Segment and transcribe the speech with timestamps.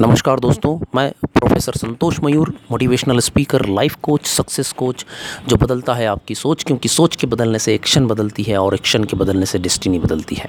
[0.00, 5.04] नमस्कार दोस्तों, मैं professor Santosh Mayur motivational speaker life coach success coach
[5.48, 9.04] जो बदलता है आपकी सोच, क्योंकि सोच के बदलने से एक्शन बदलती है और एक्शन
[9.04, 10.48] के बदलने से डेस्टिनी बदलती है।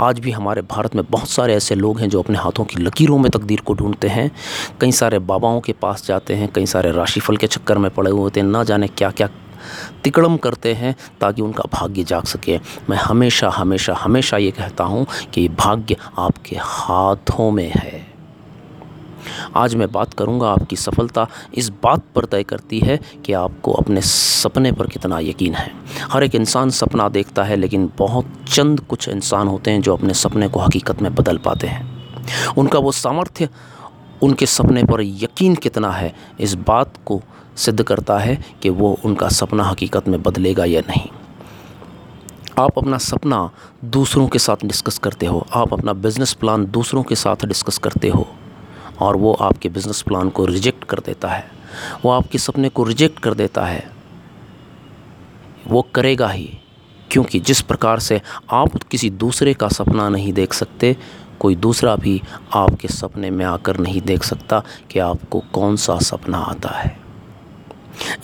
[0.00, 3.18] आज भी हमारे भारत में बहुत सारे ऐसे लोग हैं जो अपने हाथों की लकीरों
[3.18, 4.30] में तकदीर को ढूंढते हैं।
[4.80, 8.20] कई सारे बाबाओं के पास जाते हैं, कई सारे राशिफल के चक्कर में पड़े हुए
[8.20, 9.28] होते हैं, ना जाने क्या क्या
[10.04, 15.06] तिकड़म करते हैं ताकि उनका भाग्य जाग सके। मैं हमेशा हमेशा हमेशा ये कहता हूँ
[15.34, 18.01] कि भाग्य आपके हाथों में है।
[19.56, 24.00] आज मैं बात करूँगा आपकी सफलता इस बात पर तय करती है कि आपको अपने
[24.00, 25.72] सपने पर कितना यकीन है।
[26.12, 30.14] हर एक इंसान सपना देखता है, लेकिन बहुत चंद कुछ इंसान होते हैं जो अपने
[30.14, 31.92] सपने को हकीकत में बदल पाते हैं।
[32.58, 33.48] उनका वो सामर्थ्य,
[34.22, 37.22] उनके सपने पर यकीन कितना है, इस बात को
[37.56, 41.08] सिद्ध करता है कि वो उनका सपना हकीकत में बदलेगा या नहीं।
[42.58, 43.50] आप अपना सपना
[43.84, 48.08] दूसरों के साथ डिस्कस करते हो, आप अपना बिज़नेस प्लान दूसरों के साथ डिस्कस करते
[48.08, 48.28] हो।
[49.02, 51.50] और वो आपके बिज़नेस प्लान को रिजेक्ट कर देता है।
[52.04, 53.90] वो आपके सपने को रिजेक्ट कर देता है।
[55.66, 56.58] वो करेगा ही,
[57.10, 60.96] क्योंकि जिस प्रकार से आप किसी दूसरे का सपना नहीं देख सकते,
[61.40, 62.22] कोई दूसरा भी
[62.54, 67.01] आपके सपने में आकर नहीं देख सकता कि आपको कौन सा सपना आता है।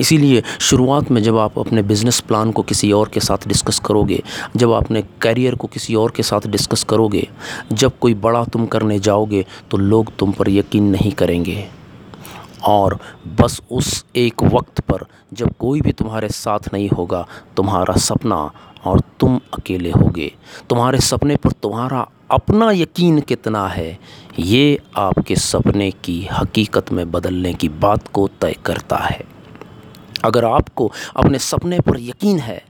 [0.01, 4.23] इसीलिए शुरुआत में जब आप अपने बिज़नेस प्लान को किसी और के साथ डिस्कस करोगे,
[4.57, 7.27] जब अपने करियर को किसी और के साथ डिस्कस करोगे,
[7.73, 11.67] जब कोई बड़ा तुम करने जाओगे तो लोग तुम पर यकीन नहीं करेंगे।
[12.65, 12.99] और
[13.41, 18.51] बस उस एक वक्त पर जब कोई भी तुम्हारे साथ नहीं होगा, तुम्हारा सपना
[18.85, 20.33] और तुम अकेले होगे।
[20.71, 23.99] तुम्हारे सपने पर तुम्हारा अपना यकीन कितना है,
[24.39, 29.25] ये आपके सपने की हकीकत में बदलने की बात को तय करता है।
[30.25, 32.63] अगर आपको अपने सपने पर यकीन है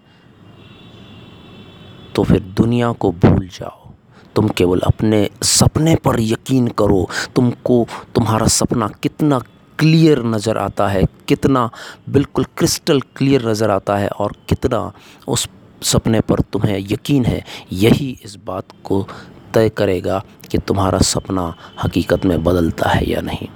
[2.15, 3.93] तो फिर दुनिया को भूल जाओ।
[4.37, 9.39] तुम केवल अपने सपने पर यकीन करो। तुमको तुम्हारा सपना कितना
[9.79, 11.69] क्लियर नज़र आता है, कितना
[12.09, 14.81] बिल्कुल क्रिस्टल क्लियर नज़र आता है और कितना
[15.29, 15.49] उस
[15.83, 17.43] सपने पर तुम्हें यकीन है।
[17.73, 19.07] यही इस बात को
[19.55, 21.55] तय करेगा कि तुम्हारा सपना
[21.85, 23.49] हकीकत में बदलता है या नहीं।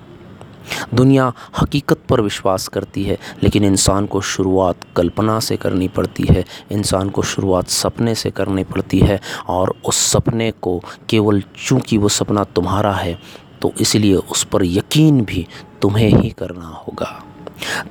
[0.95, 6.45] दुनिया हकीकत पर विश्वास करती है, लेकिन इंसान को शुरुआत कल्पना से करनी पड़ती है,
[6.73, 10.79] इंसान को शुरुआत सपने से करनी पड़ती है, और उस सपने को
[11.11, 13.19] केवल चूँकि वो सपना तुम्हारा है
[13.63, 15.47] तो इसलिए उस पर यकीन भी
[15.83, 17.09] तुम्हें ही करना होगा।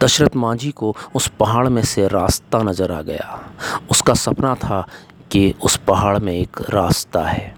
[0.01, 3.39] दशरथ मांझी को उस पहाड़ में से रास्ता नज़र आ गया।
[3.91, 4.81] उसका सपना था
[5.31, 7.53] कि उस पहाड़ में एक रास्ता है।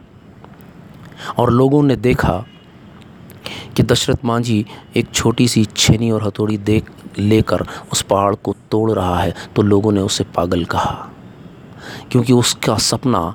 [1.38, 2.44] और लोगों ने देखा
[3.76, 4.66] कि दशरथ मांझी
[4.98, 9.62] एक छोटी सी छेनी और हथौड़ी देख, लेकर उस पहाड़ को तोड़ रहा है तो
[9.62, 11.10] लोगों ने उसे पागल कहा,
[12.12, 13.34] क्योंकि उसका सपना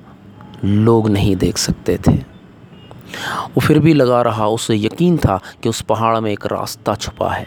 [0.65, 5.81] लोग नहीं देख सकते थे। वो फिर भी लगा रहा, उसे यकीन था कि उस
[5.83, 7.47] पहाड़ में एक रास्ता छुपा है।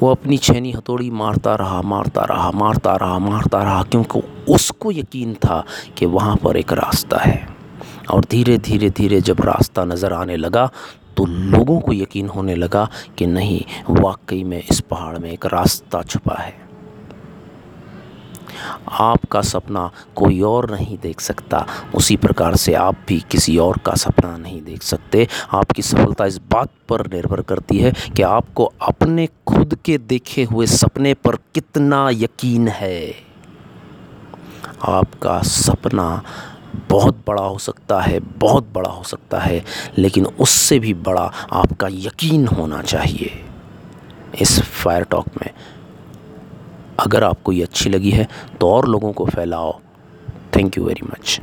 [0.00, 5.34] वो अपनी छेनी हथौड़ी मारता रहा मारता रहा मारता रहा मारता रहा, क्योंकि उसको यकीन
[5.36, 5.64] था
[5.98, 7.46] कि वहाँ पर एक रास्ता है।
[8.10, 10.70] और धीरे धीरे धीरे जब रास्ता नज़र आने लगा
[11.18, 16.02] तो लोगों को यकीन होने लगा कि नहीं, वाकई में इस पहाड़ में एक रास्ता
[16.02, 16.68] छुपा है।
[18.92, 23.94] आपका सपना कोई और नहीं देख सकता। उसी प्रकार से आप भी किसी और का
[23.94, 29.28] सपना नहीं देख सकते। आपकी सफलता इस बात पर निर्भर करती है कि आपको अपने
[29.46, 33.14] खुद के देखे हुए सपने पर कितना यकीन है।
[34.82, 36.22] आपका सपना
[36.88, 39.64] बहुत बड़ा हो सकता है, बहुत बड़ा हो सकता है,
[39.98, 43.44] लेकिन उससे भी बड़ा आपका यकीन होना चाहिए
[44.40, 45.50] इस फायर टॉक में।
[47.00, 48.28] अगर आपको ये अच्छी लगी है
[48.60, 49.78] तो और लोगों को फैलाओ।
[50.56, 51.40] Thank you very much